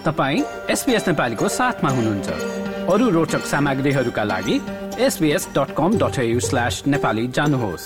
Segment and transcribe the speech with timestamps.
[0.00, 2.28] तपाईँ एसपिएस नेपालीको साथमा हुनुहुन्छ।
[2.88, 4.56] अरू रोचक सामग्रीहरूका लागि
[4.98, 7.84] SBS dot com dot slash Nepali जानुहोस्।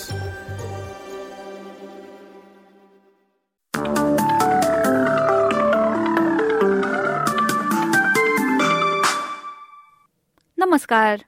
[10.59, 11.25] नमस्कार।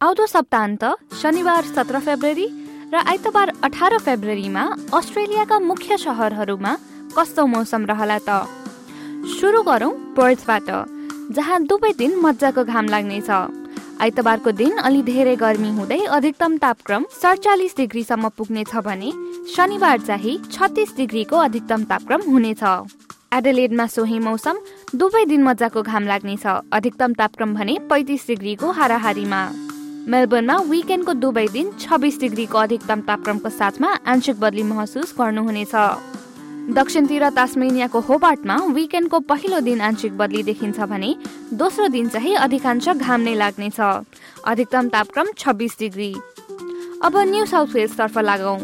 [0.00, 0.84] आउँदो सप्ताहन्त
[1.22, 2.48] शनिबार सत्र फेब्रुअरी
[2.90, 4.64] र आइतबार अठार फेब्रुअरीमा
[4.94, 6.76] अस्ट्रेलियाका मुख्य सहरहरूमा
[7.14, 8.63] कस्तो मौसम रहला त?
[9.24, 10.66] सुरु गरौँ पर्थबाट
[11.32, 13.30] जहाँ दुवै दिन मजाको घाम लाग्नेछ।
[14.04, 19.10] आइतबारको दिन अलि धेरै गर्मी हुँदै अधिकतम तापक्रम सडचालिस डिग्रीसम्म पुग्नेछ भने
[19.54, 22.62] शनिबार चाहिँ छत्तिस डिग्रीको अधिकतम तापक्रम हुनेछ।
[23.32, 24.56] एडलेडमा सोही मौसम
[24.94, 29.40] दुवै दिन मजाको घाम लाग्नेछ। अधिकतम तापक्रम भने पैतिस डिग्रीको हाराहारीमा।
[30.12, 35.74] मेलबर्नमा विकेन्डको दुवै दिन छब्बिस डिग्रीको अधिकतम तापक्रमको साथमा आंशिक बदली महसुस गर्नुहुनेछ।
[36.64, 41.14] दक्षिणतिर तास्मेनियाको होबार्टमा विकेन्डको पहिलो दिन आंशिक बदली देखिन्छ भने
[41.52, 43.80] दोस्रो दिन चाहिँ अधिकांश घाम नै लाग्नेछ।
[44.44, 46.14] अधिकतम तापक्रम छब्बिस डिग्री।
[47.04, 48.58] अब न्यू साउथ वेल्सतर्फ लागौँ।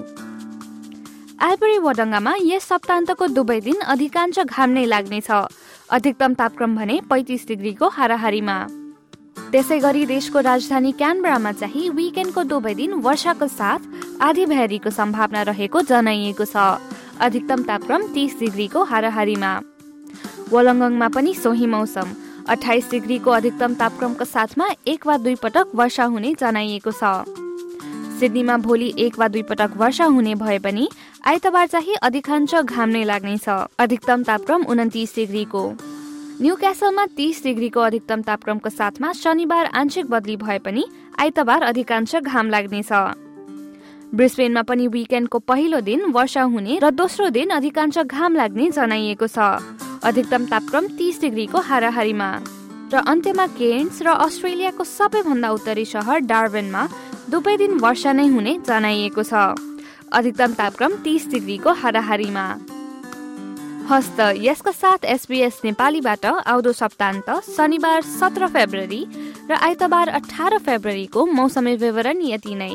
[1.44, 5.30] एल्बरी वडङ्गामा यस सप्तान्तको दुवै दिन अधिकांश घाम नै लाग्नेछ।
[5.90, 8.56] अधिकतम तापक्रम भने पैतिस डिग्रीको हाराहारीमा।
[9.52, 13.80] त्यसै गरी देशको राजधानी क्यानबरामा चाहिँ विकेन्डको दुवै दिन वर्षाको साथ
[14.22, 16.56] आधी भ्यारीको सम्भावना रहेको जनाइएको छ।
[17.20, 19.52] अधिकतम तापक्रम तिस डिग्रीको हाराहारीमा।
[20.52, 22.08] वलङ्गङमा पनि सोही मौसम।
[22.48, 27.02] अठाइस डिग्रीको अधिकतम तापक्रमको साथमा एक वा दुई पटक वर्षा हुने जनाइएको छ।
[28.20, 30.88] सिडनीमा भोलि एक वा दुई पटक वर्षा हुने भए पनि
[31.26, 35.64] आइतबार चाहिँ अधिकांश घाम नै लाग्नेछ। अधिकतम तापक्रम उन्तिस डिग्रीको।
[36.40, 40.84] न्यू क्यासलमा तिस डिग्रीको अधिकतम तापक्रमको साथमा शनिबार आंशिक बदली भए पनि
[41.20, 42.92] आइतबार अधिकांश घाम लाग्नेछ।
[44.10, 49.38] ब्रिस्बेनमा पनि विकेन्डको पहिलो दिन वर्षा हुने र दोस्रो दिन अधिकांश घाम लाग्ने जनाइएको छ।
[50.02, 52.30] अधिकतम तापक्रम तीस डिग्रीको हाराहारीमा।
[52.90, 56.82] र अन्त्यमा केन्स र अस्ट्रेलियाको सबैभन्दा उत्तरी सहर डार्बेनमा
[57.30, 59.32] दुवै दिन वर्षा नै हुने जनाइएको छ।
[60.10, 62.46] अधिकतम तापक्रम तीस डिग्रीको हाराहारीमा।
[63.90, 69.02] हस्त यसका साथ एसबीएस नेपालीबाट आउँदो सप्तान्त शनिबार सत्र फेब्रुअरी
[69.50, 72.74] र आइतबार अठार फेब्रुअरीको मौसमी विवरण यति नै।